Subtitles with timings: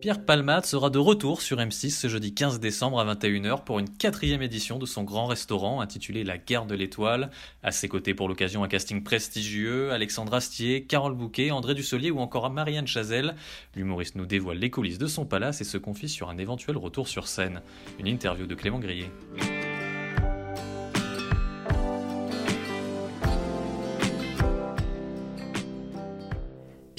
[0.00, 3.90] Pierre Palmade sera de retour sur M6 ce jeudi 15 décembre à 21h pour une
[3.90, 7.30] quatrième édition de son grand restaurant intitulé La Guerre de l'Étoile.
[7.62, 12.20] À ses côtés pour l'occasion un casting prestigieux, Alexandre Astier, Carole Bouquet, André Dussolier ou
[12.20, 13.34] encore Marianne Chazelle.
[13.76, 17.06] L'humoriste nous dévoile les coulisses de son palace et se confie sur un éventuel retour
[17.06, 17.60] sur scène.
[17.98, 19.10] Une interview de Clément Grillet.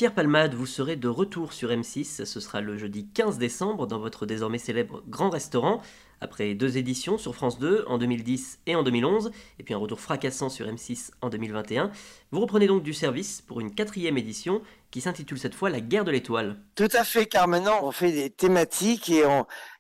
[0.02, 2.26] Pierre Palmade, vous serez de retour sur M6.
[2.26, 5.80] Ce sera le jeudi 15 décembre dans votre désormais célèbre Grand Restaurant.
[6.22, 9.30] Après deux éditions sur France 2 en 2010 et en 2011,
[9.60, 11.92] et puis un retour fracassant sur M6 en 2021,
[12.32, 16.04] vous reprenez donc du service pour une quatrième édition qui s'intitule cette fois La guerre
[16.04, 16.58] de l'étoile.
[16.76, 19.24] Tout à fait, car maintenant on fait des thématiques et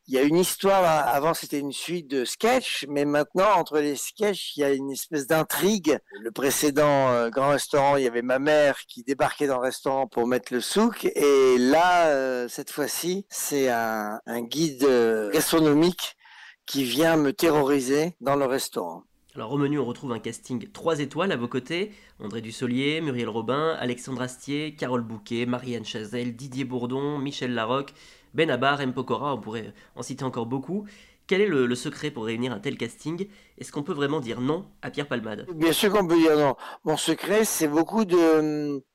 [0.07, 0.83] il y a une histoire.
[1.07, 4.91] Avant, c'était une suite de sketchs, mais maintenant, entre les sketchs, il y a une
[4.91, 5.99] espèce d'intrigue.
[6.19, 10.07] Le précédent euh, grand restaurant, il y avait ma mère qui débarquait dans le restaurant
[10.07, 11.05] pour mettre le souk.
[11.05, 16.17] Et là, euh, cette fois-ci, c'est un, un guide euh, gastronomique
[16.65, 19.03] qui vient me terroriser dans le restaurant.
[19.35, 21.91] Alors au menu, on retrouve un casting 3 étoiles à vos côtés.
[22.19, 27.93] André Dussolier, Muriel Robin, Alexandre Astier, Carole Bouquet, Marianne Chazelle, Didier Bourdon, Michel Larocque,
[28.33, 28.93] Benabar, M.
[28.93, 30.85] Pokora, on pourrait en citer encore beaucoup.
[31.27, 33.25] Quel est le, secret pour réunir un tel casting?
[33.57, 35.47] Est-ce qu'on peut vraiment dire non à Pierre Palmade?
[35.55, 36.55] Bien sûr qu'on peut dire non.
[36.83, 38.17] Mon secret, c'est beaucoup de...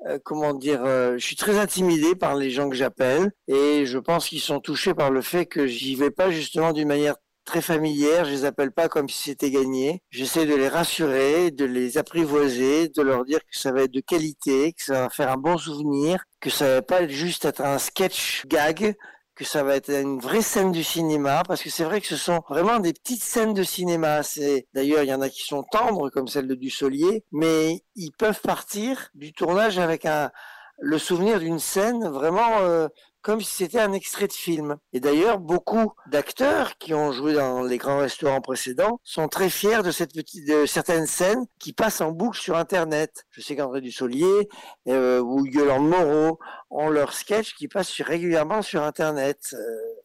[0.06, 3.97] Euh, comment dire euh, Je suis très intimidé par les gens que j'appelle et je
[3.97, 7.16] pense qu'ils sont touchés par le fait que j'y vais pas justement d'une manière
[7.47, 10.03] très familière, je les appelle pas comme si c'était gagné.
[10.11, 14.01] J'essaie de les rassurer, de les apprivoiser, de leur dire que ça va être de
[14.01, 17.79] qualité, que ça va faire un bon souvenir, que ça va pas juste être un
[17.79, 18.95] sketch gag,
[19.34, 22.17] que ça va être une vraie scène du cinéma, parce que c'est vrai que ce
[22.17, 24.23] sont vraiment des petites scènes de cinéma.
[24.23, 28.13] C'est d'ailleurs il y en a qui sont tendres comme celle de Dussolier, mais ils
[28.13, 30.31] peuvent partir du tournage avec un
[30.78, 32.89] le souvenir d'une scène vraiment euh,
[33.26, 34.76] comme si c'était un extrait de film.
[34.92, 39.82] Et d'ailleurs, beaucoup d'acteurs qui ont joué dans les grands restaurants précédents sont très fiers
[39.82, 43.26] de, cette petite, de certaines scènes qui passent en boucle sur Internet.
[43.31, 44.48] Je sais qu'André Dussolier
[44.86, 46.38] euh, ou Yolande Moreau
[46.70, 49.59] ont leur sketch qui passe régulièrement sur Internet, euh,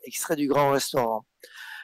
[0.03, 1.23] extrait du grand restaurant.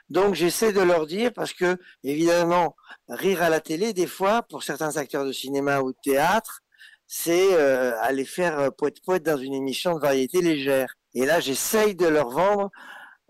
[0.10, 2.76] Donc j'essaie de leur dire parce que évidemment
[3.10, 6.64] rire à la télé des fois pour certains acteurs de cinéma ou de théâtre
[7.06, 10.98] c'est euh, aller faire poète poète dans une émission de variété légère.
[11.18, 12.70] Et là, j'essaye de leur vendre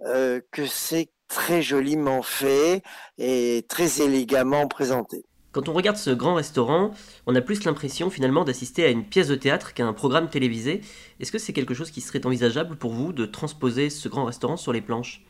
[0.05, 2.83] euh, que c'est très joliment fait
[3.17, 5.23] et très élégamment présenté.
[5.53, 6.91] Quand on regarde ce grand restaurant,
[7.27, 10.81] on a plus l'impression finalement d'assister à une pièce de théâtre qu'à un programme télévisé.
[11.21, 14.57] Est-ce que c'est quelque chose qui serait envisageable pour vous de transposer ce grand restaurant
[14.57, 15.23] sur les planches?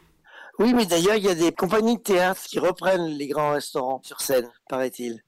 [0.58, 4.02] Oui, mais d'ailleurs, il y a des compagnies de théâtre qui reprennent les grands restaurants
[4.04, 5.22] sur scène, paraît-il.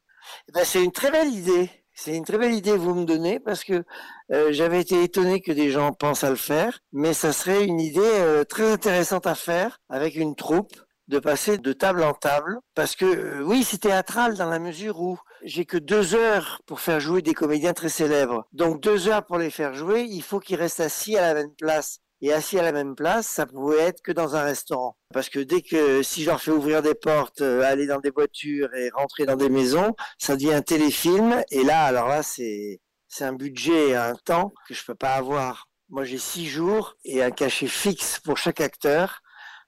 [0.48, 1.70] Eh ben, c'est une très belle idée.
[2.02, 3.84] C'est une très belle idée que vous me donnez parce que
[4.32, 7.82] euh, j'avais été étonné que des gens pensent à le faire, mais ça serait une
[7.82, 10.72] idée euh, très intéressante à faire avec une troupe
[11.10, 15.02] de passer de table en table parce que euh, oui c'est théâtral dans la mesure
[15.02, 18.48] où j'ai que deux heures pour faire jouer des comédiens très célèbres.
[18.54, 21.54] Donc deux heures pour les faire jouer il faut qu'ils restent assis à la même
[21.54, 24.98] place et assis à la même place, ça pouvait être que dans un restaurant.
[25.14, 28.10] Parce que dès que si je leur fais ouvrir des portes, euh, aller dans des
[28.10, 31.44] voitures et rentrer dans des maisons, ça devient un téléfilm.
[31.52, 35.14] Et là, alors là, c'est c'est un budget et un temps que je peux pas
[35.14, 35.68] avoir.
[35.90, 39.22] Moi, j'ai six jours et un cachet fixe pour chaque acteur.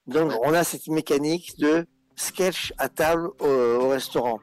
[0.05, 4.39] Donc, on a cette mécanique de sketch à table au restaurant.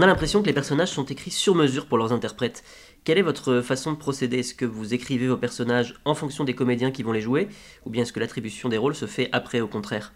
[0.00, 2.64] On a l'impression que les personnages sont écrits sur mesure pour leurs interprètes.
[3.04, 4.38] Quelle est votre façon de procéder?
[4.38, 7.50] Est-ce que vous écrivez vos personnages en fonction des comédiens qui vont les jouer?
[7.84, 10.14] Ou bien est-ce que l'attribution des rôles se fait après au contraire?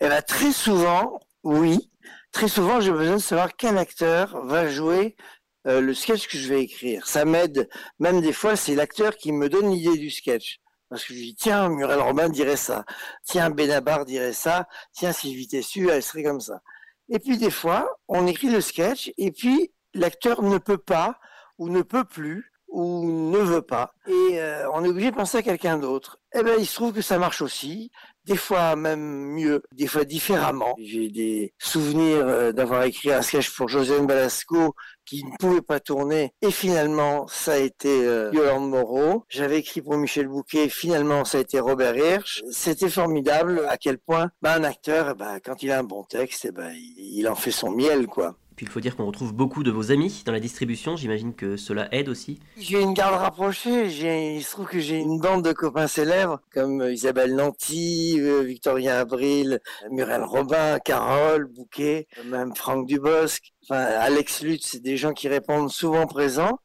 [0.00, 1.90] Eh bien très souvent, oui.
[2.30, 5.14] Très souvent, j'ai besoin de savoir quel acteur va jouer
[5.66, 7.06] euh, le sketch que je vais écrire.
[7.06, 7.68] Ça m'aide,
[7.98, 10.60] même des fois, c'est l'acteur qui me donne l'idée du sketch.
[10.88, 12.86] Parce que je dis, tiens, Muriel Robin dirait ça.
[13.26, 14.66] Tiens, Benabar dirait ça.
[14.94, 16.62] Tiens, Sylvie Tessu, elle serait comme ça.
[17.12, 21.20] Et puis des fois, on écrit le sketch et puis l'acteur ne peut pas
[21.58, 23.92] ou ne peut plus ou ne veut pas.
[24.08, 26.18] Et euh, on est obligé de penser à quelqu'un d'autre.
[26.34, 27.90] Eh ben, il se trouve que ça marche aussi.
[28.24, 30.74] Des fois même mieux, des fois différemment.
[30.78, 34.74] J'ai des souvenirs euh, d'avoir écrit un sketch pour Josiane Balasco
[35.04, 36.32] qui ne pouvait pas tourner.
[36.40, 39.24] Et finalement, ça a été euh, Yolande Moreau.
[39.28, 40.68] J'avais écrit pour Michel Bouquet.
[40.68, 42.42] Finalement, ça a été Robert Hirsch.
[42.50, 46.46] C'était formidable à quel point bah, un acteur, bah, quand il a un bon texte,
[46.48, 48.36] eh ben, il en fait son miel, quoi.
[48.56, 51.56] Puis il faut dire qu'on retrouve beaucoup de vos amis dans la distribution, j'imagine que
[51.56, 52.40] cela aide aussi.
[52.56, 53.86] J'ai une garde rapprochée,
[54.36, 58.42] il se trouve que j'ai une bande de copains célèbres comme euh, Isabelle Nanty, euh,
[58.42, 59.60] Victorien Abril,
[59.90, 65.70] Muriel Robin, Carole, Bouquet, même Franck Dubosc, enfin Alex Lutz, c'est des gens qui répondent
[65.70, 66.58] souvent présents.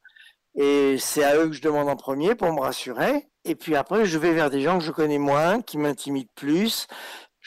[0.60, 3.28] Et c'est à eux que je demande en premier pour me rassurer.
[3.46, 6.88] Et puis après, je vais vers des gens que je connais moins, qui m'intimident plus,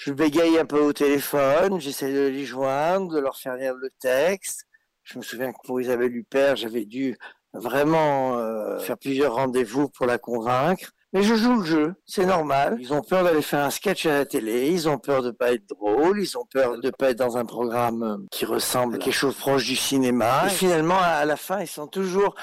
[0.02, 3.91] je bégaye un peu au téléphone, j'essaie de les joindre, de leur faire lire le
[4.00, 4.64] texte.
[5.02, 7.19] Je me souviens que pour Isabelle Huppert, j'avais dû
[7.52, 10.91] vraiment euh, faire plusieurs rendez-vous pour la convaincre.
[11.12, 12.79] Mais je joue le jeu, c'est normal.
[12.81, 15.52] Ils ont peur d'aller faire un sketch à la télé, ils ont peur de pas
[15.52, 19.12] être drôle, ils ont peur de pas être dans un programme qui ressemble à quelque
[19.12, 20.44] chose proche du cinéma.
[20.47, 22.37] Et finalement, à la fin, ils sont toujours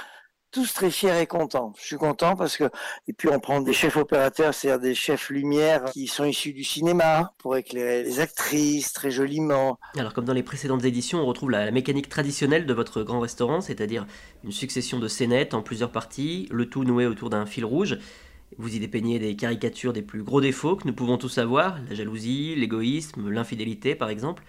[0.66, 1.74] très fiers et contents.
[1.78, 2.66] Je suis content parce que
[3.08, 6.64] et puis on prend des chefs opérateurs, c'est-à-dire des chefs lumière qui sont issus du
[6.64, 9.80] cinéma pour éclairer les actrices très joliment.
[9.98, 13.62] Alors comme dans les précédentes éditions, on retrouve la, mécanique traditionnelle de votre grand restaurant,
[13.62, 14.06] c'est-à-dire
[14.44, 17.98] une succession de scénettes en plusieurs parties, le tout noué autour d'un fil rouge.
[18.58, 21.96] Vous y dépeignez des caricatures des plus gros défauts que nous pouvons tous avoir, la
[21.96, 24.44] jalousie, l'égoïsme, l'infidélité par exemple.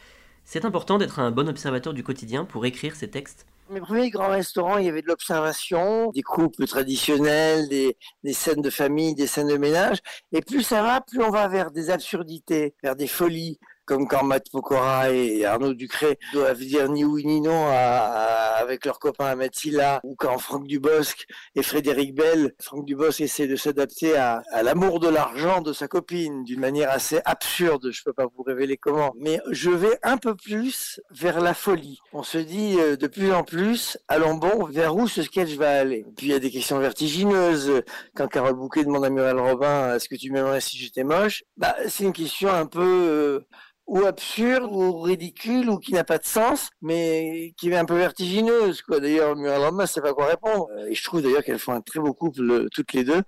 [0.44, 3.46] C'est important d'être un bon observateur du quotidien pour écrire ces textes.
[3.70, 8.62] Mes premiers grands restaurants, il y avait de l'observation, des couples traditionnels, des, des, scènes
[8.62, 9.98] de famille, des scènes de ménage.
[10.32, 14.22] Et plus ça va, plus on va vers des absurdités, vers des folies comme quand
[14.22, 19.54] Matt Pokora et Arnaud Ducré doivent dire ni oui ni non avec leur copain Ahmed
[19.54, 21.24] Silla, ou quand Franck Dubosc
[21.54, 26.44] et Frédéric Bell, Franck Dubosc essaie de s'adapter à, l'amour de l'argent de sa copine
[26.44, 30.34] d'une manière assez absurde, je peux pas vous révéler comment, mais je vais un peu
[30.34, 31.98] plus vers la folie.
[32.12, 35.78] On se dit euh, de plus en plus, allons bon, vers où ce sketch va
[35.78, 36.04] aller?
[36.14, 37.82] Puis il y a des questions vertigineuses.
[38.14, 41.42] Quand Carole Bouquet demande à Muriel Robin, est-ce que tu m'aimerais si j'étais moche?
[41.56, 43.46] Bah, c'est une question un peu euh,
[43.88, 47.96] ou absurde ou ridicule ou qui n'a pas de sens, mais qui est un peu
[47.96, 48.82] vertigineuse.
[48.82, 49.00] Quoi.
[49.00, 50.68] D'ailleurs, Muriel ne sait pas quoi répondre.
[50.76, 53.22] Euh, et je trouve d'ailleurs qu'elles font un très beau couple toutes les deux.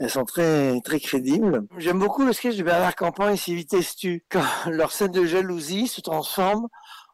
[0.00, 1.66] Elles sont très très crédibles.
[1.78, 5.86] J'aime beaucoup le sketch de Bernard Campan et Sylvie Testu, quand leur scène de jalousie
[5.86, 6.66] se transforme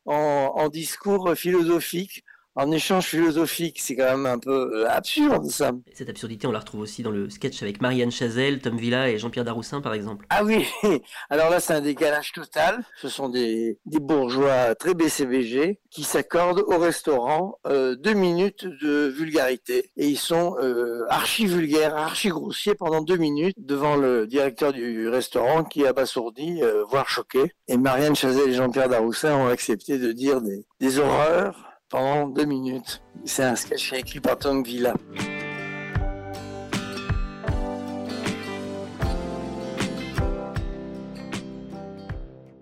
[0.07, 2.25] en, en discours philosophique
[2.57, 3.79] en échange philosophique.
[3.81, 5.73] C'est quand même un peu euh, absurde, ça.
[5.93, 9.19] Cette absurdité, on la retrouve aussi dans le sketch avec Marianne Chazelle, Tom Villa et
[9.19, 10.27] Jean-Pierre Daroussin, par exemple.
[10.31, 10.67] Ah oui,
[11.31, 12.85] alors là, c'est un décalage total.
[13.01, 19.07] Ce sont des, des bourgeois très BCBG qui s'accordent au restaurant euh, deux minutes de
[19.07, 19.91] vulgarité.
[19.97, 25.09] Et ils sont euh, archi vulgaires, archi grossiers pendant deux minutes devant le directeur du
[25.09, 27.53] restaurant qui est abasourdi, euh, voire choqué.
[27.69, 32.45] Et Marianne Chazelle et Jean-Pierre Daroussin ont accepté de dire des, des horreurs pendant deux
[32.45, 33.03] minutes.
[33.25, 34.95] C'est un sketch écrit par Tom Villa.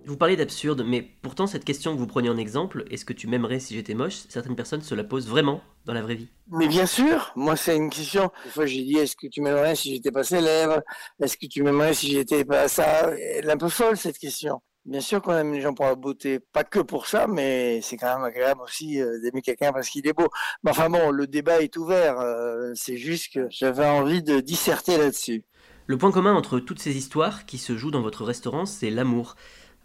[0.07, 3.27] Vous parlez d'absurde, mais pourtant cette question que vous prenez en exemple, est-ce que tu
[3.27, 4.23] m'aimerais si j'étais moche?
[4.29, 6.29] Certaines personnes se la posent vraiment dans la vraie vie.
[6.53, 8.31] Mais bien sûr, moi c'est une question.
[8.45, 10.83] Des fois j'ai dit est-ce que tu m'aimerais si j'étais pas célèbre?
[11.21, 13.11] Est-ce que tu m'aimerais si j'étais pas ça?
[13.11, 14.61] Elle est un peu folle cette question.
[14.87, 17.97] Bien sûr qu'on aime les gens pour la beauté, pas que pour ça, mais c'est
[17.97, 20.29] quand même agréable aussi euh, d'aimer quelqu'un parce qu'il est beau.
[20.63, 24.99] Mais enfin bon, le débat est ouvert, euh, c'est juste que j'avais envie de disserter
[24.99, 25.43] là-dessus.
[25.87, 29.37] Le point commun entre toutes ces histoires qui se jouent dans votre restaurant, c'est l'amour.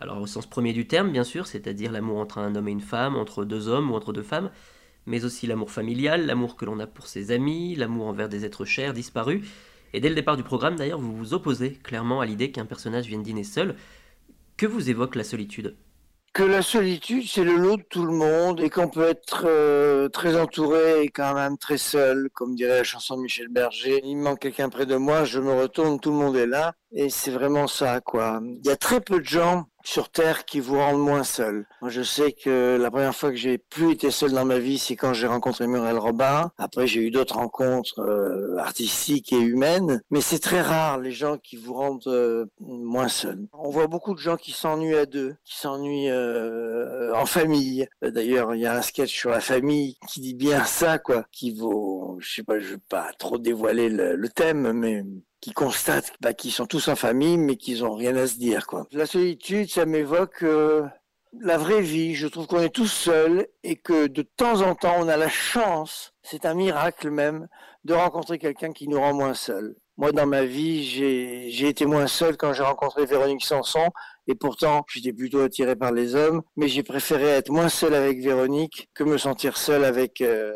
[0.01, 2.81] Alors au sens premier du terme, bien sûr, c'est-à-dire l'amour entre un homme et une
[2.81, 4.51] femme, entre deux hommes ou entre deux femmes,
[5.05, 8.65] mais aussi l'amour familial, l'amour que l'on a pour ses amis, l'amour envers des êtres
[8.65, 9.47] chers, disparus.
[9.93, 13.07] Et dès le départ du programme, d'ailleurs, vous vous opposez clairement à l'idée qu'un personnage
[13.07, 13.75] vienne dîner seul,
[14.59, 15.77] que vous évoque la solitude?
[16.33, 20.09] Que la solitude, c'est le lot de tout le monde et qu'on peut être euh,
[20.09, 24.01] très entouré et quand même très seul, comme dirait la chanson de Michel Berger.
[24.03, 26.73] Il manque quelqu'un près de moi, je me retourne, tout le monde est là.
[26.91, 28.41] Et c'est vraiment ça, quoi.
[28.43, 31.65] Il y a très peu de gens sur Terre qui vous rendent moins seul.
[31.81, 34.77] Moi, je sais que la première fois que j'ai plus été seul dans ma vie,
[34.77, 36.51] c'est quand j'ai rencontré Muriel Robin.
[36.57, 41.37] Après, j'ai eu d'autres rencontres euh, artistiques et humaines, mais c'est très rare les gens
[41.37, 43.47] qui vous rendent euh, moins seul.
[43.53, 47.87] On voit beaucoup de gens qui s'ennuient à deux, qui s'ennuient euh, en famille.
[48.01, 51.51] D'ailleurs, il y a un sketch sur la famille qui dit bien ça, quoi, qui
[51.51, 55.03] vaut, je sais pas, je veux pas trop dévoiler le, le thème, mais
[55.41, 58.67] qui constatent bah, qu'ils sont tous en famille, mais qu'ils ont rien à se dire.
[58.67, 58.87] Quoi.
[58.91, 60.85] La solitude, ça m'évoque euh,
[61.39, 62.15] la vraie vie.
[62.15, 65.29] Je trouve qu'on est tous seuls et que de temps en temps, on a la
[65.29, 67.47] chance, c'est un miracle même,
[67.85, 69.75] de rencontrer quelqu'un qui nous rend moins seul.
[69.97, 73.89] Moi, dans ma vie, j'ai été moins seul quand j'ai rencontré Véronique Sanson,
[74.27, 78.21] et pourtant, j'étais plutôt attiré par les hommes, mais j'ai préféré être moins seul avec
[78.21, 80.53] Véronique que me sentir seul avec euh,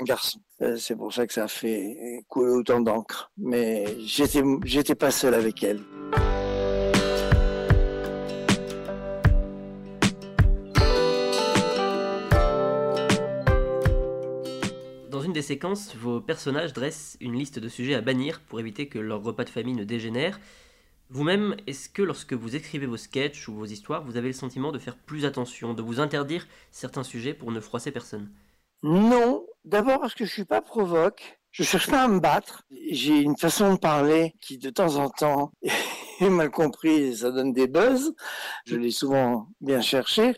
[0.00, 0.40] un garçon.
[0.60, 3.30] Euh, c'est pour ça que ça a fait couler autant d'encre.
[3.36, 5.80] Mais j'étais, j'étais pas seul avec elle.
[15.10, 18.88] Dans une des séquences, vos personnages dressent une liste de sujets à bannir pour éviter
[18.88, 20.40] que leur repas de famille ne dégénère.
[21.10, 24.72] Vous-même, est-ce que lorsque vous écrivez vos sketchs ou vos histoires, vous avez le sentiment
[24.72, 28.30] de faire plus attention, de vous interdire certains sujets pour ne froisser personne?
[28.82, 31.38] Non, d'abord parce que je suis pas provoque.
[31.50, 32.64] Je cherche pas à me battre.
[32.90, 35.52] J'ai une façon de parler qui, de temps en temps,
[36.30, 37.20] mal comprise.
[37.20, 38.14] Ça donne des buzz.
[38.66, 40.34] Je l'ai souvent bien cherché.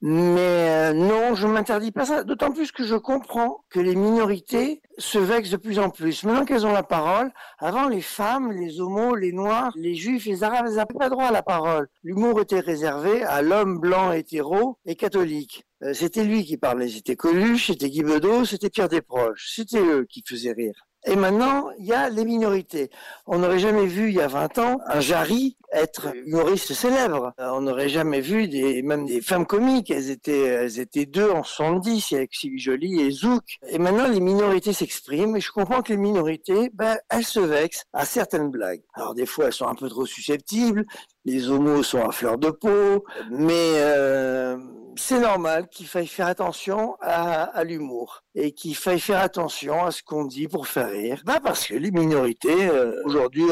[0.00, 2.24] Mais euh, non, je m'interdis pas ça.
[2.24, 6.24] D'autant plus que je comprends que les minorités se vexent de plus en plus.
[6.24, 10.42] Maintenant qu'elles ont la parole, avant les femmes, les homos, les noirs, les juifs, les
[10.42, 11.88] arabes, elles n'avaient pas droit à la parole.
[12.02, 15.64] L'humour était réservé à l'homme blanc, hétéro et catholique.
[15.82, 16.88] Euh, c'était lui qui parlait.
[16.88, 19.52] C'était Coluche, c'était Guy Bedos, c'était Pierre Desproges.
[19.54, 20.86] C'était eux qui faisaient rire.
[21.04, 22.90] Et maintenant, il y a les minorités.
[23.26, 27.32] On n'aurait jamais vu, il y a 20 ans, un Jarry être humoriste célèbre.
[27.40, 29.90] Euh, On n'aurait jamais vu des, même des femmes comiques.
[29.90, 33.58] Elles étaient, elles étaient deux en 70, avec Sylvie Joly et Zouk.
[33.68, 35.36] Et maintenant, les minorités s'expriment.
[35.36, 38.82] Et je comprends que les minorités, ben, elles se vexent à certaines blagues.
[38.94, 40.84] Alors, des fois, elles sont un peu trop susceptibles.
[41.24, 43.04] Les homos sont à fleur de peau.
[43.30, 44.56] Mais, euh,
[44.96, 49.90] c'est normal qu'il faille faire attention à, à l'humour et qu'il faille faire attention à
[49.90, 51.22] ce qu'on dit pour faire rire.
[51.24, 53.44] Bah parce que les minorités euh, aujourd'hui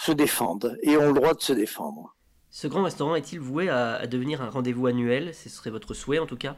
[0.00, 2.16] se défendent et ont le droit de se défendre.
[2.50, 5.34] Ce grand restaurant est-il voué à, à devenir un rendez-vous annuel?
[5.34, 6.56] Ce serait votre souhait en tout cas?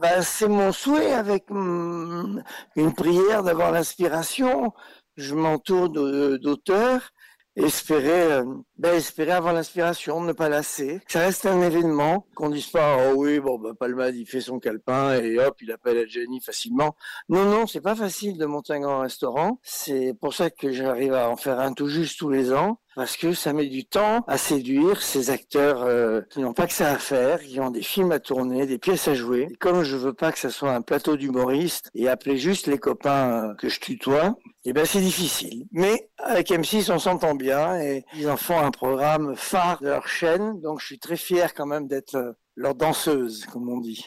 [0.00, 2.42] Bah, c'est mon souhait avec mm,
[2.74, 4.72] une prière d'avoir l'inspiration.
[5.16, 7.12] Je m'entoure d'auteurs.
[7.54, 8.44] Espérer, euh,
[8.78, 11.00] ben, espérer avoir l'inspiration, ne pas lasser.
[11.06, 14.58] Ça reste un événement, qu'on dise pas, oh oui, bon, bah, Palmade, il fait son
[14.58, 16.96] calepin et hop, il appelle Adjani facilement.
[17.28, 19.60] Non, non, c'est pas facile de monter un grand restaurant.
[19.62, 22.78] C'est pour ça que j'arrive à en faire un tout juste tous les ans.
[22.94, 26.72] Parce que ça met du temps à séduire ces acteurs euh, qui n'ont pas que
[26.72, 29.48] ça à faire, qui ont des films à tourner, des pièces à jouer.
[29.60, 33.50] Comme je veux pas que ça soit un plateau d'humoristes et appeler juste les copains
[33.50, 35.66] euh, que je tutoie, eh ben c'est difficile.
[35.72, 40.06] Mais avec M6, on s'entend bien et ils en font un programme phare de leur
[40.06, 40.60] chaîne.
[40.60, 44.06] Donc je suis très fier quand même d'être euh, leur danseuse, comme on dit.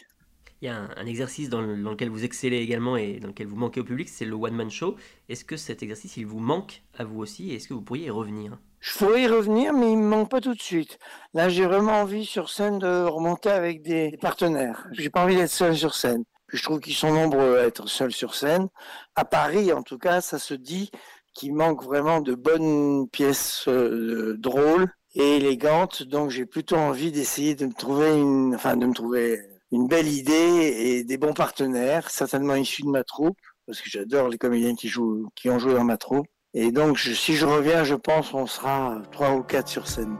[0.65, 3.45] Il y a un, exercice dans, le- dans lequel vous excellez également et dans lequel
[3.45, 4.95] vous manquez au public, c'est le one-man show.
[5.29, 8.07] Est-ce que cet exercice, il vous manque à vous aussi et est-ce que vous pourriez
[8.07, 8.57] y revenir?
[8.79, 10.97] Je pourrais y revenir, mais il me manque pas tout de suite.
[11.35, 14.87] Là, j'ai vraiment envie sur scène de remonter avec des, partenaires.
[14.93, 16.23] J'ai pas envie d'être seul sur scène.
[16.47, 18.67] Je trouve qu'ils sont nombreux à être seuls sur scène.
[19.13, 20.89] À Paris, en tout cas, ça se dit
[21.35, 26.01] qu'il manque vraiment de bonnes pièces euh, drôles et élégantes.
[26.01, 29.39] Donc, j'ai plutôt envie d'essayer de me trouver une, enfin, de me trouver
[29.71, 34.29] une belle idée et des bons partenaires, certainement issus de ma troupe, parce que j'adore
[34.29, 36.27] les comédiens qui jouent, qui ont joué dans ma troupe.
[36.53, 40.15] Et donc, si je reviens, je pense qu'on sera trois ou quatre sur scène.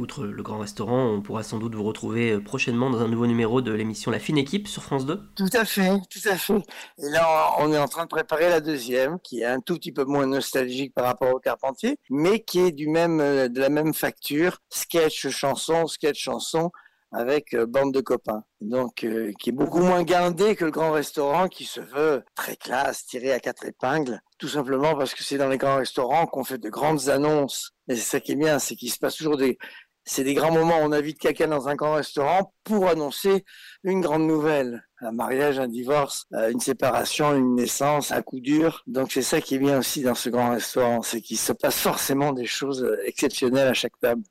[0.00, 3.26] Outre le grand restaurant, on pourra sans doute vous retrouver euh, prochainement dans un nouveau
[3.26, 5.20] numéro de l'émission La Fine Équipe sur France 2.
[5.36, 6.62] Tout à fait, tout à fait.
[6.98, 9.92] Et là, on est en train de préparer la deuxième, qui est un tout petit
[9.92, 13.68] peu moins nostalgique par rapport au Carpentier, mais qui est du même, euh, de la
[13.68, 16.70] même facture, sketch chanson, sketch chanson,
[17.12, 18.42] avec euh, bande de copains.
[18.60, 19.06] Donc,
[19.38, 23.32] qui est beaucoup moins guindé que le grand restaurant, qui se veut très classe, tiré
[23.32, 26.68] à quatre épingles, tout simplement parce que c'est dans les grands restaurants qu'on fait de
[26.68, 27.72] grandes annonces.
[27.88, 29.58] Et c'est ça qui est bien, c'est qu'il se passe toujours des,
[30.04, 30.78] c'est des grands moments.
[30.80, 33.44] On invite quelqu'un dans un grand restaurant pour annoncer
[33.84, 34.84] une grande nouvelle.
[35.00, 38.82] Un mariage, un divorce, euh, une séparation, une naissance, un coup dur.
[38.86, 41.76] Donc c'est ça qui est bien aussi dans ce grand restaurant, c'est qu'il se passe
[41.76, 44.22] forcément des choses euh, exceptionnelles à chaque table.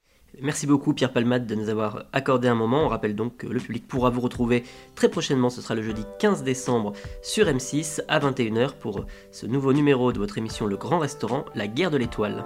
[0.42, 2.86] Merci beaucoup Pierre Palmade de nous avoir accordé un moment.
[2.86, 4.64] On rappelle donc que le public pourra vous retrouver
[4.96, 9.74] très prochainement, ce sera le jeudi 15 décembre sur M6 à 21h pour ce nouveau
[9.74, 12.46] numéro de votre émission Le Grand Restaurant, La guerre de l'étoile.